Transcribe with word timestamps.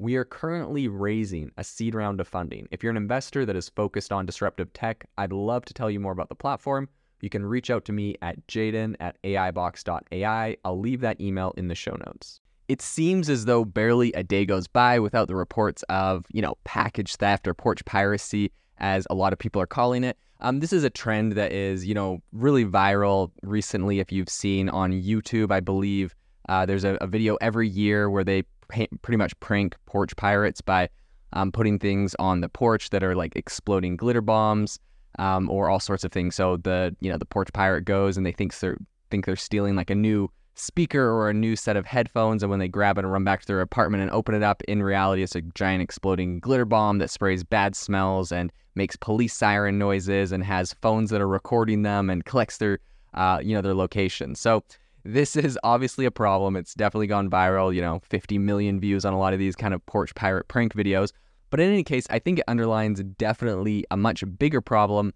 we 0.00 0.14
are 0.14 0.24
currently 0.24 0.86
raising 0.86 1.50
a 1.56 1.64
seed 1.64 1.94
round 1.94 2.20
of 2.20 2.28
funding. 2.28 2.68
If 2.70 2.82
you're 2.82 2.90
an 2.90 2.96
investor 2.96 3.44
that 3.44 3.56
is 3.56 3.68
focused 3.68 4.12
on 4.12 4.26
disruptive 4.26 4.72
tech, 4.72 5.04
I'd 5.18 5.32
love 5.32 5.64
to 5.64 5.74
tell 5.74 5.90
you 5.90 5.98
more 5.98 6.12
about 6.12 6.28
the 6.28 6.36
platform. 6.36 6.88
You 7.20 7.28
can 7.28 7.44
reach 7.44 7.68
out 7.68 7.84
to 7.86 7.92
me 7.92 8.14
at 8.22 8.46
jaeden 8.46 8.94
at 9.00 9.20
aibox.ai. 9.24 10.56
I'll 10.64 10.78
leave 10.78 11.00
that 11.00 11.20
email 11.20 11.52
in 11.56 11.66
the 11.66 11.74
show 11.74 11.96
notes. 12.06 12.40
It 12.68 12.80
seems 12.80 13.28
as 13.28 13.46
though 13.46 13.64
barely 13.64 14.12
a 14.12 14.22
day 14.22 14.46
goes 14.46 14.68
by 14.68 15.00
without 15.00 15.26
the 15.26 15.34
reports 15.34 15.82
of, 15.88 16.26
you 16.32 16.42
know, 16.42 16.54
package 16.62 17.16
theft 17.16 17.48
or 17.48 17.54
porch 17.54 17.84
piracy, 17.84 18.52
as 18.78 19.04
a 19.10 19.14
lot 19.16 19.32
of 19.32 19.40
people 19.40 19.60
are 19.60 19.66
calling 19.66 20.04
it. 20.04 20.16
Um, 20.40 20.60
this 20.60 20.72
is 20.72 20.84
a 20.84 20.90
trend 20.90 21.32
that 21.32 21.50
is, 21.50 21.84
you 21.84 21.94
know, 21.94 22.22
really 22.30 22.64
viral 22.64 23.32
recently. 23.42 23.98
If 23.98 24.12
you've 24.12 24.28
seen 24.28 24.68
on 24.68 24.92
YouTube, 24.92 25.50
I 25.50 25.58
believe 25.58 26.14
uh, 26.48 26.64
there's 26.66 26.84
a, 26.84 26.96
a 27.00 27.08
video 27.08 27.36
every 27.40 27.68
year 27.68 28.08
where 28.08 28.22
they 28.22 28.44
pretty 28.68 29.16
much 29.16 29.38
prank 29.40 29.76
porch 29.86 30.14
pirates 30.16 30.60
by 30.60 30.88
um, 31.32 31.52
putting 31.52 31.78
things 31.78 32.14
on 32.18 32.40
the 32.40 32.48
porch 32.48 32.90
that 32.90 33.02
are 33.02 33.14
like 33.14 33.32
exploding 33.36 33.96
glitter 33.96 34.20
bombs 34.20 34.78
um, 35.18 35.50
or 35.50 35.68
all 35.68 35.80
sorts 35.80 36.04
of 36.04 36.12
things. 36.12 36.34
So 36.34 36.56
the 36.58 36.94
you 37.00 37.10
know 37.10 37.18
the 37.18 37.26
porch 37.26 37.48
pirate 37.52 37.84
goes 37.84 38.16
and 38.16 38.24
they 38.24 38.32
think 38.32 38.58
they're 38.58 38.78
think 39.10 39.26
they're 39.26 39.36
stealing 39.36 39.74
like 39.74 39.90
a 39.90 39.94
new 39.94 40.30
speaker 40.54 41.10
or 41.10 41.30
a 41.30 41.34
new 41.34 41.54
set 41.54 41.76
of 41.76 41.86
headphones, 41.86 42.42
and 42.42 42.50
when 42.50 42.58
they 42.58 42.68
grab 42.68 42.98
it 42.98 43.04
and 43.04 43.12
run 43.12 43.24
back 43.24 43.40
to 43.40 43.46
their 43.46 43.60
apartment 43.60 44.02
and 44.02 44.10
open 44.10 44.34
it 44.34 44.42
up, 44.42 44.62
in 44.68 44.82
reality 44.82 45.22
it's 45.22 45.36
a 45.36 45.42
giant 45.42 45.82
exploding 45.82 46.40
glitter 46.40 46.64
bomb 46.64 46.98
that 46.98 47.10
sprays 47.10 47.44
bad 47.44 47.76
smells 47.76 48.32
and 48.32 48.52
makes 48.74 48.96
police 48.96 49.34
siren 49.34 49.78
noises 49.78 50.32
and 50.32 50.44
has 50.44 50.74
phones 50.82 51.10
that 51.10 51.20
are 51.20 51.28
recording 51.28 51.82
them 51.82 52.10
and 52.10 52.24
collects 52.24 52.58
their 52.58 52.78
uh, 53.14 53.40
you 53.42 53.54
know 53.54 53.62
their 53.62 53.74
location. 53.74 54.34
So 54.34 54.62
this 55.08 55.36
is 55.36 55.58
obviously 55.64 56.04
a 56.04 56.10
problem. 56.10 56.54
It's 56.54 56.74
definitely 56.74 57.06
gone 57.06 57.30
viral, 57.30 57.74
you 57.74 57.80
know, 57.80 58.00
50 58.10 58.36
million 58.36 58.78
views 58.78 59.06
on 59.06 59.14
a 59.14 59.18
lot 59.18 59.32
of 59.32 59.38
these 59.38 59.56
kind 59.56 59.72
of 59.72 59.84
porch 59.86 60.14
pirate 60.14 60.48
prank 60.48 60.74
videos. 60.74 61.12
But 61.48 61.60
in 61.60 61.70
any 61.70 61.82
case, 61.82 62.06
I 62.10 62.18
think 62.18 62.40
it 62.40 62.44
underlines 62.46 63.02
definitely 63.02 63.86
a 63.90 63.96
much 63.96 64.22
bigger 64.38 64.60
problem, 64.60 65.14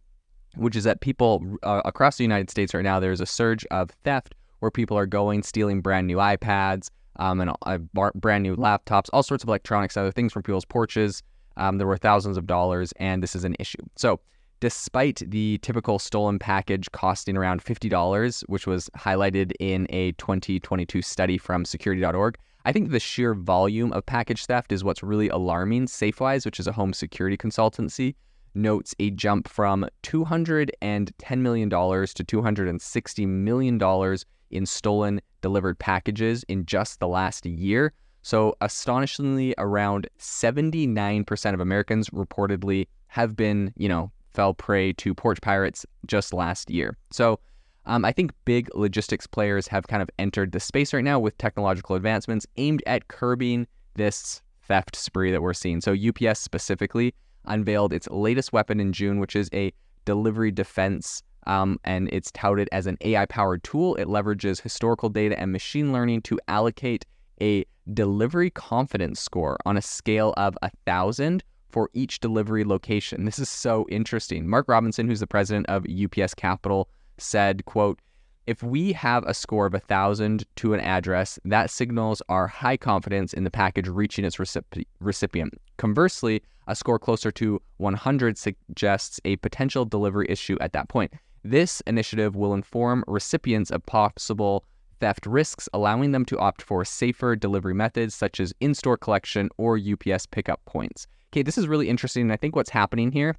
which 0.57 0.77
is 0.77 0.85
that 0.85 1.03
people 1.03 1.45
uh, 1.63 1.83
across 1.85 2.17
the 2.17 2.25
United 2.25 2.49
States 2.49 2.73
right 2.73 2.83
now, 2.83 3.01
there's 3.01 3.21
a 3.21 3.27
surge 3.27 3.67
of 3.67 3.91
theft 4.03 4.35
where 4.61 4.71
people 4.71 4.97
are 4.97 5.05
going, 5.05 5.43
stealing 5.43 5.83
brand 5.83 6.07
new 6.07 6.17
iPads 6.17 6.89
um, 7.17 7.43
and 7.43 7.51
uh, 7.67 7.79
brand 8.15 8.43
new 8.43 8.57
laptops, 8.57 9.11
all 9.13 9.23
sorts 9.23 9.45
of 9.45 9.49
electronics, 9.49 9.99
other 9.99 10.11
things 10.11 10.33
from 10.33 10.43
people's 10.43 10.65
porches. 10.65 11.23
Um, 11.59 11.77
there 11.77 11.87
were 11.87 11.99
thousands 11.99 12.39
of 12.39 12.47
dollars, 12.47 12.93
and 12.97 13.23
this 13.23 13.37
is 13.37 13.45
an 13.45 13.57
issue. 13.59 13.83
So 13.97 14.21
despite 14.63 15.21
the 15.27 15.59
typical 15.61 15.99
stolen 15.99 16.39
package 16.39 16.89
costing 16.93 17.37
around 17.37 17.65
$50, 17.65 18.43
which 18.43 18.65
was 18.65 18.89
highlighted 18.97 19.51
in 19.59 19.89
a 19.91 20.13
2022 20.13 21.03
study 21.03 21.37
from 21.37 21.65
security.org. 21.65 22.39
I 22.65 22.71
think 22.71 22.93
the 22.93 23.01
sheer 23.01 23.35
volume 23.35 23.93
of 23.93 24.07
package 24.07 24.47
theft 24.47 24.71
is 24.71 24.85
what's 24.85 25.03
really 25.03 25.29
alarming. 25.29 25.87
SafeWise, 25.87 26.45
which 26.45 26.61
is 26.61 26.69
a 26.69 26.73
home 26.73 26.93
security 26.93 27.37
consultancy, 27.37 28.15
notes 28.55 28.95
a 29.01 29.11
jump 29.11 29.49
from 29.49 29.85
$210 30.05 30.69
million 31.39 31.69
to 31.69 31.77
$260 31.77 33.27
million 33.27 34.17
in 34.53 34.65
stolen 34.65 35.21
delivered 35.41 35.77
packages 35.81 36.45
in 36.45 36.65
just 36.67 37.01
the 37.01 37.09
last 37.09 37.45
year. 37.45 37.93
So, 38.23 38.55
astonishingly, 38.61 39.57
around 39.59 40.09
79% 40.21 41.53
of 41.53 41.59
Americans 41.59 42.11
reportedly 42.11 42.87
have 43.09 43.35
been, 43.35 43.73
you 43.77 43.89
know, 43.89 44.13
fell 44.35 44.55
prey 44.55 44.93
to 44.95 45.15
porch 45.15 45.41
pirates 45.41 45.85
just 46.07 46.33
last 46.33 46.71
year. 46.71 46.97
So 47.11 47.39
um, 47.87 48.05
I 48.05 48.13
think 48.13 48.33
big 48.45 48.69
logistics 48.75 49.27
players 49.27 49.67
have 49.69 49.87
kind 49.89 50.03
of 50.03 50.11
entered 50.19 50.53
the 50.53 50.61
space 50.61 50.93
right 50.93 51.05
now 51.05 51.19
with 51.19 51.37
technological 51.39 51.97
advancements 51.97 52.47
aimed 52.57 52.83
at 52.87 53.09
curbing 53.09 53.67
this 53.95 54.41
theft 54.63 54.97
spree 54.97 55.33
that 55.33 55.43
we're 55.43 55.55
seeing. 55.55 55.81
So 55.81 55.95
UPS 55.95 56.41
specifically 56.41 57.15
unveiled 57.47 57.93
its 57.93 58.09
latest 58.09 58.53
weapon 58.53 58.79
in 58.79 58.93
June, 58.93 59.19
which 59.19 59.35
is 59.35 59.51
a 59.53 59.73
delivery 60.05 60.51
defense. 60.51 61.23
Um, 61.47 61.81
and 61.83 62.09
it's 62.13 62.31
touted 62.31 62.69
as 62.71 62.87
an 62.87 62.97
AI 63.01 63.27
powered 63.27 63.65
tool. 63.65 63.97
It 63.97 64.07
leverages 64.07 64.61
historical 64.61 65.09
data 65.09 65.39
and 65.39 65.51
machine 65.51 65.93
learning 65.93 66.23
to 66.23 66.39
allocate 66.47 67.05
a 67.41 67.65
delivery 67.93 68.51
confidence 68.51 69.19
score 69.19 69.59
on 69.67 69.77
a 69.77 69.83
scale 69.83 70.35
of 70.37 70.57
a 70.63 70.71
thousand 70.87 71.43
for 71.73 71.91
each 71.95 72.21
delivery 72.21 72.65
location. 72.65 73.25
This 73.25 73.39
is 73.39 73.49
so 73.49 73.87
interesting. 73.89 74.47
Mark 74.47 74.69
Robinson, 74.69 75.09
who's 75.09 75.21
the 75.21 75.27
president 75.27 75.67
of 75.69 75.87
UPS 75.87 76.35
Capital, 76.35 76.89
said, 77.19 77.65
quote, 77.65 77.99
if 78.47 78.63
we 78.63 78.93
have 78.93 79.25
a 79.25 79.35
score 79.35 79.67
of 79.67 79.73
1,000 79.73 80.45
to 80.57 80.75
an 80.75 80.81
address, 80.81 81.39
that 81.45 81.71
signals 81.71 82.21
our 82.29 82.49
high 82.49 82.77
confidence 82.77 83.33
in 83.33 83.45
the 83.45 83.51
package 83.51 83.89
reaching 83.89 84.25
its 84.25 84.39
recipient. 85.01 85.55
Conversely, 85.79 86.43
a 86.67 86.75
score 86.75 86.99
closer 86.99 87.31
to 87.31 87.63
100 87.79 88.37
suggests 88.37 89.21
a 89.25 89.37
potential 89.37 89.85
delivery 89.85 90.27
issue 90.29 90.57
at 90.61 90.73
that 90.73 90.89
point. 90.89 91.13
This 91.45 91.83
initiative 91.87 92.37
will 92.37 92.53
inform 92.53 93.05
recipients 93.07 93.71
of 93.71 93.87
possible 93.87 94.65
theft 95.01 95.25
risks, 95.27 95.69
allowing 95.73 96.13
them 96.13 96.25
to 96.25 96.39
opt 96.39 96.63
for 96.63 96.85
safer 96.85 97.35
delivery 97.35 97.75
methods 97.75 98.15
such 98.15 98.41
as 98.41 98.53
in 98.61 98.75
store 98.75 98.97
collection 98.97 99.49
or 99.57 99.79
UPS 99.79 100.27
pickup 100.27 100.65
points 100.65 101.07
okay, 101.33 101.43
this 101.43 101.57
is 101.57 101.67
really 101.67 101.89
interesting. 101.89 102.23
And 102.23 102.33
I 102.33 102.37
think 102.37 102.55
what's 102.55 102.71
happening 102.71 103.11
here 103.11 103.37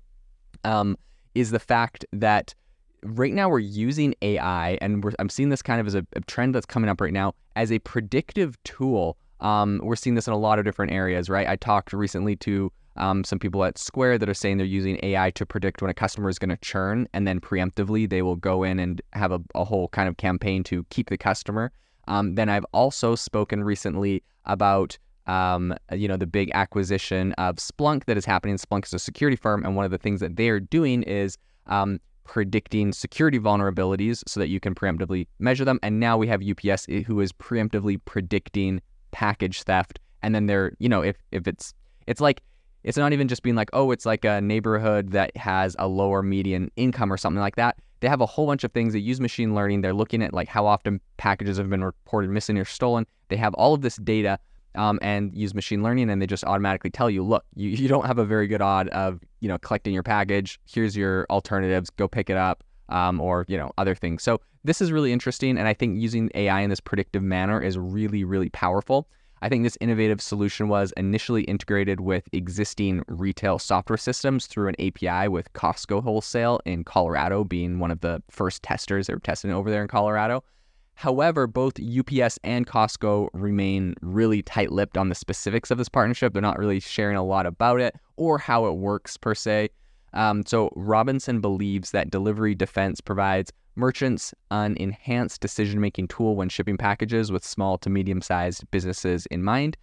um, 0.64 0.98
is 1.36 1.52
the 1.52 1.59
fact 1.59 2.06
that 2.12 2.56
right 3.04 3.34
now 3.34 3.50
we're 3.50 3.59
using 3.59 4.16
AI, 4.22 4.78
and 4.81 5.04
I'm 5.20 5.30
seeing 5.30 5.50
this 5.50 5.62
kind 5.62 5.80
of 5.80 5.88
as 5.88 5.96
a, 5.96 6.06
a, 6.16 6.22
trend 6.22 6.56
that's 6.56 6.66
coming 6.66 6.90
up 6.90 7.02
right 7.02 7.14
now 7.14 7.36
as 7.56 7.72
a 7.72 7.80
predictive 7.80 8.62
tool. 8.64 9.18
Um, 9.42 9.81
we're 9.84 9.96
seeing 9.96 10.16
this 10.16 10.28
in 10.28 10.34
a 10.34 10.38
lot 10.38 10.58
of 10.58 10.66
different 10.66 10.92
areas, 10.92 11.30
right? 11.30 11.48
I 11.48 11.56
talked 11.56 11.94
recently 11.94 12.36
to 12.38 12.72
um, 12.96 13.24
some 13.24 13.40
people 13.40 13.64
at 13.64 13.78
Square 13.78 14.20
that 14.20 14.30
are 14.30 14.34
saying 14.34 14.58
they're 14.58 14.66
using 14.66 15.00
AI 15.04 15.31
to 15.31 15.46
predict 15.46 15.81
when 15.81 15.92
a 15.92 15.94
customer 15.94 16.30
is 16.30 16.40
going 16.40 16.50
to 16.50 16.58
churn, 16.58 17.08
and 17.14 17.28
then 17.28 17.40
preemptively 17.40 18.10
they 18.10 18.22
will 18.22 18.38
go 18.38 18.64
in 18.64 18.80
and 18.80 19.02
have 19.14 19.31
a, 19.31 19.42
a 19.54 19.66
whole 19.66 19.90
kind 19.90 20.08
of 20.08 20.18
campaign 20.18 20.64
to 20.64 20.86
keep 20.90 21.10
the 21.10 21.18
customer. 21.18 21.72
Um, 22.08 22.36
then 22.36 22.50
I've 22.50 22.66
also 22.74 23.16
spoken 23.16 23.64
recently 23.64 24.24
about 24.46 24.98
um, 25.28 25.74
you 25.92 26.08
know, 26.08 26.18
the 26.18 26.28
big 26.28 26.52
acquisition 26.54 27.34
of 27.34 27.56
Splunk 27.56 28.06
that 28.06 28.18
is 28.18 28.25
happening. 28.25 28.58
Splunk 28.58 28.86
is 28.86 28.94
a 28.94 29.00
security 29.00 29.36
firm, 29.36 29.64
and 29.64 29.75
one 29.75 29.86
of 29.86 29.92
the 29.92 29.98
things 29.98 30.20
that 30.20 30.36
they 30.36 30.50
are 30.50 30.60
doing 30.60 31.04
is 31.04 31.38
um, 31.68 32.00
predicting 32.24 32.92
security 32.92 33.40
vulnerabilities 33.40 34.24
so 34.28 34.40
that 34.40 34.48
you 34.48 34.60
can 34.60 34.75
preemptively 34.75 35.28
measure 35.40 35.66
them. 35.66 35.80
And 35.84 36.00
now 36.00 36.18
we 36.18 36.28
have 36.28 36.42
UPS 36.42 36.88
eh, 36.90 37.02
who 37.02 37.20
is 37.20 37.31
preemptively 37.31 38.00
predicting 38.06 38.81
package 39.12 39.64
theft. 39.64 40.00
And 40.22 40.34
then 40.34 40.46
they're, 40.46 40.74
you 40.80 40.90
know, 40.90 41.02
if 41.02 41.18
if 41.31 41.48
it's 41.48 41.74
it's 42.08 42.22
like 42.22 42.42
it's 42.84 42.98
not 42.98 43.14
even 43.14 43.28
just 43.28 43.44
being 43.44 43.56
like, 43.56 43.69
oh, 43.74 43.92
it's 43.92 44.06
like 44.06 44.26
a 44.26 44.42
neighborhood 44.42 45.12
that 45.12 45.36
has 45.38 45.76
a 45.80 45.88
lower 45.88 46.22
median 46.22 46.69
income 46.76 47.12
or 47.12 47.18
something 47.18 47.40
like 47.40 47.56
that. 47.56 47.78
They 48.02 48.10
have 48.10 48.19
a 48.19 48.26
whole 48.26 48.46
bunch 48.46 48.66
of 48.66 48.74
things. 48.74 48.92
They 48.92 49.00
use 49.00 49.22
machine 49.22 49.56
learning. 49.56 49.81
They're 49.81 49.94
looking 49.94 50.22
at 50.22 50.34
like 50.34 50.50
how 50.50 50.66
often 50.66 51.00
packages 51.16 51.58
have 51.58 51.69
been 51.69 51.84
reported 51.84 52.30
missing 52.30 52.58
or 52.58 52.66
stolen. 52.66 53.06
They 53.30 53.38
have 53.38 53.54
all 53.54 53.74
of 53.74 53.81
this 53.81 53.96
data 53.98 54.38
um, 54.75 55.00
and 55.02 55.36
use 55.36 55.54
machine 55.54 55.84
learning, 55.84 56.10
and 56.10 56.22
they 56.22 56.28
just 56.28 56.44
automatically 56.44 56.90
tell 56.90 57.10
you, 57.10 57.24
look, 57.24 57.46
you, 57.56 57.70
you 57.70 57.88
don't 57.88 58.06
have 58.06 58.18
a 58.18 58.25
very 58.25 58.48
good 58.48 58.62
odd 58.62 58.88
of 58.90 59.20
you 59.40 59.48
know 59.48 59.58
collecting 59.58 59.94
your 59.94 60.04
package. 60.04 60.60
Here's 60.66 60.96
your 60.96 61.25
alternatives. 61.30 61.90
Go 61.90 62.08
pick 62.08 62.30
it 62.30 62.38
up, 62.38 62.64
um, 62.90 63.20
or 63.22 63.46
you 63.48 63.58
know 63.58 63.72
other 63.78 63.96
things. 63.96 64.24
So 64.24 64.42
this 64.64 64.81
is 64.81 64.92
really 64.92 65.12
interesting, 65.12 65.58
and 65.58 65.68
I 65.68 65.74
think 65.74 66.00
using 66.00 66.30
AI 66.36 66.62
in 66.62 66.70
this 66.70 66.80
predictive 66.80 67.24
manner 67.24 67.62
is 67.62 67.78
really 67.78 68.24
really 68.24 68.50
powerful. 68.50 69.08
I 69.44 69.50
think 69.50 69.64
this 69.66 69.78
innovative 69.81 70.22
solution 70.22 70.70
was 70.70 70.94
initially 70.96 71.44
integrated 71.44 72.00
with 72.00 72.30
existing 72.31 73.04
retail 73.10 73.60
software 73.60 73.98
systems 73.98 74.48
through 74.48 74.69
an 74.69 74.76
API 74.80 75.28
with 75.28 75.52
Costco 75.52 76.02
Wholesale 76.02 76.62
in 76.64 76.86
Colorado, 76.86 77.44
being 77.44 77.80
one 77.80 77.92
of 77.92 78.00
the 78.00 78.24
first 78.30 78.64
testers. 78.64 79.08
They 79.08 79.14
were 79.14 79.19
testing 79.19 79.52
over 79.52 79.69
there 79.69 79.81
in 79.81 79.90
Colorado. 79.90 80.46
However, 80.95 81.48
both 81.48 81.74
UPS 81.80 82.40
and 82.44 82.66
Costco 82.66 83.30
remain 83.34 83.95
really 84.01 84.42
tight 84.42 84.72
lipped 84.72 84.98
on 84.98 85.10
the 85.10 85.16
specifics 85.16 85.72
of 85.72 85.78
this 85.78 85.90
partnership. 85.90 86.34
They're 86.34 86.42
not 86.42 86.60
really 86.60 86.80
sharing 86.80 87.18
a 87.18 87.24
lot 87.24 87.45
about 87.45 87.81
it 87.81 87.95
or 88.16 88.38
how 88.38 88.68
it 88.68 88.74
works 88.74 89.18
per 89.18 89.36
se. 89.36 89.69
Um, 90.13 90.45
so, 90.45 90.72
Robinson 90.75 91.42
believes 91.42 91.92
that 91.92 92.12
Delivery 92.12 92.54
Defense 92.54 93.01
provides 93.01 93.51
merchants 93.75 94.34
an 94.51 94.78
enhanced 94.78 95.42
decision 95.42 95.81
making 95.81 96.07
tool 96.07 96.36
when 96.36 96.48
shipping 96.50 96.78
packages 96.78 97.31
with 97.31 97.44
small 97.44 97.78
to 97.80 97.90
medium 97.90 98.22
sized 98.22 98.69
businesses 98.69 99.25
in 99.28 99.44
mind. 99.44 99.75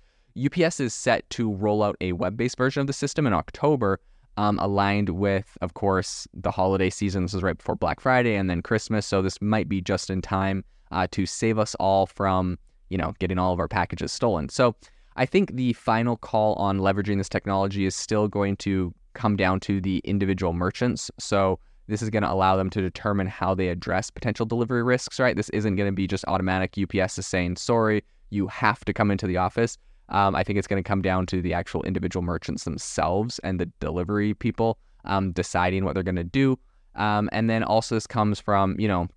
UPS 0.43 0.79
is 0.79 0.95
set 0.95 1.29
to 1.31 1.53
roll 1.53 1.83
out 1.83 1.97
a 2.01 2.13
web 2.13 2.37
based 2.37 2.57
version 2.57 2.81
of 2.81 2.87
the 2.87 2.93
system 2.93 3.27
in 3.27 3.33
October, 3.33 3.99
um, 4.37 4.59
aligned 4.61 5.11
with, 5.11 5.59
of 5.61 5.75
course, 5.75 6.29
the 6.33 6.53
holiday 6.53 6.89
season. 6.89 7.25
This 7.25 7.35
is 7.35 7.43
right 7.43 7.59
before 7.59 7.75
Black 7.75 8.01
Friday 8.01 8.37
and 8.37 8.49
then 8.49 8.63
Christmas. 8.63 9.07
So 9.07 9.23
this 9.23 9.43
might 9.43 9.69
be 9.69 9.81
just 9.81 10.09
in 10.09 10.23
time 10.23 10.65
uh, 10.91 11.07
to 11.11 11.27
save 11.27 11.59
us 11.59 11.75
all 11.77 12.07
from, 12.07 12.59
you 12.89 12.99
know, 12.99 13.15
getting 13.19 13.39
all 13.39 13.53
of 13.53 13.61
our 13.61 13.69
packages 13.69 14.13
stolen. 14.13 14.49
So 14.49 14.75
I 15.17 15.27
think 15.27 15.55
the 15.55 15.73
final 15.75 16.17
call 16.17 16.55
on 16.55 16.79
leveraging 16.79 17.19
this 17.19 17.29
technology 17.29 17.85
is 17.85 17.95
still 17.95 18.29
going 18.29 18.57
to 18.59 18.95
come 19.15 19.37
down 19.37 19.61
to 19.61 19.81
the 19.81 19.99
individual 20.05 20.53
merchants. 20.53 21.11
So 21.19 21.59
this 21.89 22.03
is 22.03 22.11
going 22.11 22.23
to 22.23 22.31
allow 22.31 22.57
them 22.57 22.71
to 22.71 22.81
determine 22.81 23.27
how 23.27 23.55
they 23.55 23.69
address 23.69 24.11
potential 24.11 24.47
delivery 24.47 24.83
risks, 24.83 25.19
right? 25.19 25.37
This 25.37 25.49
isn't 25.51 25.77
going 25.77 25.89
to 25.89 25.95
be 25.95 26.07
just 26.07 26.25
automatic. 26.29 26.77
UPS 26.79 27.19
is 27.19 27.27
saying, 27.27 27.57
sorry, 27.57 28.05
you 28.31 28.47
have 28.47 28.85
to 28.85 28.93
come 28.93 29.11
into 29.11 29.27
the 29.27 29.37
office. 29.37 29.77
Um, 30.09 30.35
I 30.35 30.45
think 30.45 30.59
it's 30.59 30.69
going 30.69 30.83
to 30.83 30.87
come 30.87 31.03
down 31.03 31.27
to 31.27 31.43
the 31.43 31.53
actual 31.53 31.83
individual 31.83 32.23
merchants 32.23 32.65
themselves 32.65 33.39
and 33.41 33.61
the 33.61 33.67
delivery 33.81 34.35
people 34.35 34.79
um, 35.05 35.33
deciding 35.33 35.85
what 35.85 35.95
they're 35.95 36.03
going 36.03 36.17
to 36.17 36.25
do. 36.25 36.59
Um, 36.95 37.29
and 37.33 37.49
then 37.49 37.63
also, 37.63 37.95
this 37.95 38.07
comes 38.07 38.41
from, 38.41 38.79
you 38.79 38.89
know, 38.89 39.09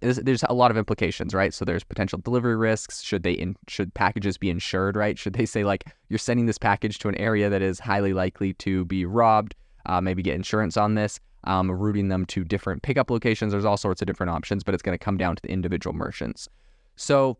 there's, 0.00 0.44
a 0.48 0.54
lot 0.54 0.70
of 0.70 0.76
implications, 0.76 1.34
right? 1.34 1.52
So 1.52 1.64
there's 1.64 1.84
potential 1.84 2.18
delivery 2.18 2.56
risks. 2.56 3.02
Should 3.02 3.22
they 3.22 3.32
in, 3.32 3.56
should 3.68 3.92
packages 3.94 4.38
be 4.38 4.50
insured, 4.50 4.96
right? 4.96 5.18
Should 5.18 5.34
they 5.34 5.46
say 5.46 5.64
like 5.64 5.84
you're 6.08 6.18
sending 6.18 6.46
this 6.46 6.58
package 6.58 6.98
to 7.00 7.08
an 7.08 7.14
area 7.16 7.48
that 7.50 7.62
is 7.62 7.80
highly 7.80 8.12
likely 8.12 8.54
to 8.54 8.84
be 8.84 9.04
robbed? 9.04 9.54
Uh, 9.86 10.00
maybe 10.00 10.22
get 10.22 10.34
insurance 10.34 10.76
on 10.76 10.94
this 10.94 11.18
um, 11.44 11.70
routing 11.70 12.08
them 12.08 12.26
to 12.26 12.44
different 12.44 12.82
pickup 12.82 13.10
locations. 13.10 13.52
There's 13.52 13.64
all 13.64 13.76
sorts 13.76 14.02
of 14.02 14.06
different 14.06 14.30
options, 14.30 14.64
but 14.64 14.74
it's 14.74 14.82
going 14.82 14.96
to 14.96 15.02
come 15.02 15.16
down 15.16 15.36
to 15.36 15.42
the 15.42 15.50
individual 15.50 15.94
merchants. 15.94 16.48
So 16.96 17.38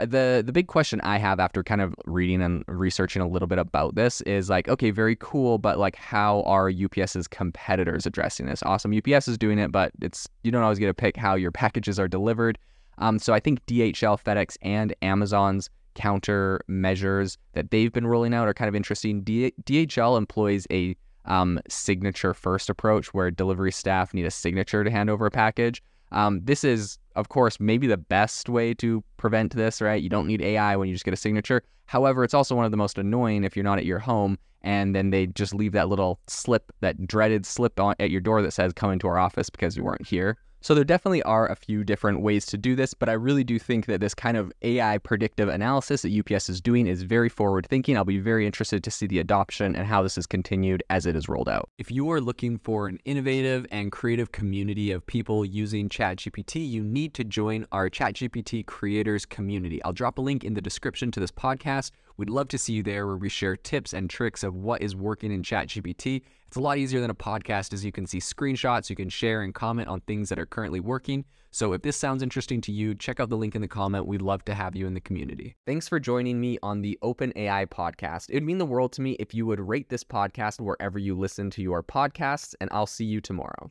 the 0.00 0.42
the 0.44 0.52
big 0.52 0.66
question 0.68 1.00
I 1.02 1.18
have 1.18 1.40
after 1.40 1.62
kind 1.62 1.80
of 1.80 1.94
reading 2.04 2.42
and 2.42 2.64
researching 2.66 3.22
a 3.22 3.28
little 3.28 3.48
bit 3.48 3.58
about 3.58 3.94
this 3.94 4.20
is 4.22 4.50
like, 4.50 4.68
okay, 4.68 4.90
very 4.90 5.16
cool, 5.16 5.58
but 5.58 5.78
like, 5.78 5.96
how 5.96 6.42
are 6.42 6.70
UPS's 6.70 7.28
competitors 7.28 8.06
addressing 8.06 8.46
this? 8.46 8.62
Awesome, 8.62 8.96
UPS 8.96 9.28
is 9.28 9.38
doing 9.38 9.58
it, 9.58 9.72
but 9.72 9.92
it's 10.00 10.28
you 10.42 10.50
don't 10.50 10.62
always 10.62 10.78
get 10.78 10.86
to 10.86 10.94
pick 10.94 11.16
how 11.16 11.34
your 11.34 11.52
packages 11.52 11.98
are 11.98 12.08
delivered. 12.08 12.58
Um, 12.98 13.18
so 13.18 13.34
I 13.34 13.40
think 13.40 13.64
DHL, 13.66 14.22
FedEx, 14.22 14.56
and 14.62 14.94
Amazon's 15.02 15.68
countermeasures 15.94 17.36
that 17.52 17.70
they've 17.70 17.92
been 17.92 18.06
rolling 18.06 18.34
out 18.34 18.48
are 18.48 18.54
kind 18.54 18.68
of 18.68 18.74
interesting. 18.74 19.22
D- 19.22 19.52
DHL 19.64 20.16
employs 20.16 20.66
a 20.70 20.96
um, 21.24 21.60
signature 21.68 22.34
first 22.34 22.70
approach 22.70 23.12
where 23.12 23.30
delivery 23.30 23.72
staff 23.72 24.14
need 24.14 24.26
a 24.26 24.30
signature 24.30 24.84
to 24.84 24.90
hand 24.90 25.10
over 25.10 25.26
a 25.26 25.30
package. 25.30 25.82
Um, 26.12 26.40
this 26.44 26.64
is, 26.64 26.98
of 27.14 27.28
course, 27.28 27.58
maybe 27.60 27.86
the 27.86 27.96
best 27.96 28.48
way 28.48 28.74
to 28.74 29.02
prevent 29.16 29.54
this, 29.54 29.80
right? 29.80 30.02
You 30.02 30.08
don't 30.08 30.26
need 30.26 30.42
AI 30.42 30.76
when 30.76 30.88
you 30.88 30.94
just 30.94 31.04
get 31.04 31.14
a 31.14 31.16
signature. 31.16 31.62
However, 31.86 32.24
it's 32.24 32.34
also 32.34 32.54
one 32.54 32.64
of 32.64 32.70
the 32.70 32.76
most 32.76 32.98
annoying 32.98 33.44
if 33.44 33.56
you're 33.56 33.64
not 33.64 33.78
at 33.78 33.84
your 33.84 33.98
home 33.98 34.38
and 34.62 34.96
then 34.96 35.10
they 35.10 35.28
just 35.28 35.54
leave 35.54 35.72
that 35.72 35.88
little 35.88 36.18
slip, 36.26 36.72
that 36.80 37.06
dreaded 37.06 37.46
slip 37.46 37.78
on, 37.78 37.94
at 38.00 38.10
your 38.10 38.20
door 38.20 38.42
that 38.42 38.50
says, 38.50 38.72
come 38.72 38.90
into 38.90 39.06
our 39.06 39.16
office 39.16 39.48
because 39.48 39.76
you 39.76 39.84
weren't 39.84 40.06
here. 40.06 40.36
So 40.66 40.74
there 40.74 40.82
definitely 40.82 41.22
are 41.22 41.46
a 41.46 41.54
few 41.54 41.84
different 41.84 42.22
ways 42.22 42.44
to 42.46 42.58
do 42.58 42.74
this, 42.74 42.92
but 42.92 43.08
I 43.08 43.12
really 43.12 43.44
do 43.44 43.56
think 43.56 43.86
that 43.86 44.00
this 44.00 44.14
kind 44.14 44.36
of 44.36 44.52
AI 44.62 44.98
predictive 44.98 45.48
analysis 45.48 46.02
that 46.02 46.12
UPS 46.12 46.48
is 46.48 46.60
doing 46.60 46.88
is 46.88 47.04
very 47.04 47.28
forward 47.28 47.68
thinking. 47.68 47.96
I'll 47.96 48.04
be 48.04 48.18
very 48.18 48.46
interested 48.46 48.82
to 48.82 48.90
see 48.90 49.06
the 49.06 49.20
adoption 49.20 49.76
and 49.76 49.86
how 49.86 50.02
this 50.02 50.18
is 50.18 50.26
continued 50.26 50.82
as 50.90 51.06
it 51.06 51.14
is 51.14 51.28
rolled 51.28 51.48
out. 51.48 51.70
If 51.78 51.92
you 51.92 52.10
are 52.10 52.20
looking 52.20 52.58
for 52.58 52.88
an 52.88 52.98
innovative 53.04 53.64
and 53.70 53.92
creative 53.92 54.32
community 54.32 54.90
of 54.90 55.06
people 55.06 55.44
using 55.44 55.88
ChatGPT, 55.88 56.68
you 56.68 56.82
need 56.82 57.14
to 57.14 57.22
join 57.22 57.68
our 57.70 57.88
ChatGPT 57.88 58.66
creators 58.66 59.24
community. 59.24 59.80
I'll 59.84 59.92
drop 59.92 60.18
a 60.18 60.20
link 60.20 60.42
in 60.42 60.54
the 60.54 60.60
description 60.60 61.12
to 61.12 61.20
this 61.20 61.30
podcast. 61.30 61.92
We'd 62.16 62.30
love 62.30 62.48
to 62.48 62.58
see 62.58 62.72
you 62.72 62.82
there 62.82 63.06
where 63.06 63.16
we 63.16 63.28
share 63.28 63.56
tips 63.56 63.92
and 63.92 64.08
tricks 64.08 64.42
of 64.42 64.54
what 64.54 64.82
is 64.82 64.96
working 64.96 65.32
in 65.32 65.42
ChatGPT 65.42 66.22
it's 66.46 66.56
a 66.56 66.60
lot 66.60 66.78
easier 66.78 67.00
than 67.00 67.10
a 67.10 67.14
podcast 67.14 67.72
as 67.72 67.84
you 67.84 67.92
can 67.92 68.06
see 68.06 68.18
screenshots, 68.18 68.88
you 68.88 68.96
can 68.96 69.08
share 69.08 69.42
and 69.42 69.54
comment 69.54 69.88
on 69.88 70.00
things 70.00 70.28
that 70.28 70.38
are 70.38 70.46
currently 70.46 70.80
working. 70.80 71.24
So 71.50 71.72
if 71.72 71.82
this 71.82 71.96
sounds 71.96 72.22
interesting 72.22 72.60
to 72.62 72.72
you, 72.72 72.94
check 72.94 73.18
out 73.18 73.30
the 73.30 73.36
link 73.36 73.54
in 73.54 73.62
the 73.62 73.68
comment. 73.68 74.06
We'd 74.06 74.22
love 74.22 74.44
to 74.44 74.54
have 74.54 74.76
you 74.76 74.86
in 74.86 74.94
the 74.94 75.00
community. 75.00 75.56
Thanks 75.66 75.88
for 75.88 75.98
joining 75.98 76.40
me 76.40 76.58
on 76.62 76.82
the 76.82 76.98
OpenAI 77.02 77.66
podcast. 77.66 78.30
It 78.30 78.34
would 78.34 78.42
mean 78.44 78.58
the 78.58 78.66
world 78.66 78.92
to 78.92 79.02
me 79.02 79.12
if 79.18 79.34
you 79.34 79.46
would 79.46 79.60
rate 79.60 79.88
this 79.88 80.04
podcast 80.04 80.60
wherever 80.60 80.98
you 80.98 81.14
listen 81.14 81.50
to 81.50 81.62
your 81.62 81.82
podcasts, 81.82 82.54
and 82.60 82.70
I'll 82.72 82.86
see 82.86 83.04
you 83.04 83.20
tomorrow. 83.20 83.70